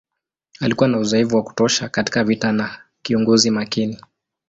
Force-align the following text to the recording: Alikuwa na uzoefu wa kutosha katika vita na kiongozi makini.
Alikuwa 0.59 0.89
na 0.89 0.97
uzoefu 0.99 1.35
wa 1.35 1.43
kutosha 1.43 1.89
katika 1.89 2.23
vita 2.23 2.51
na 2.51 2.77
kiongozi 3.01 3.51
makini. 3.51 3.97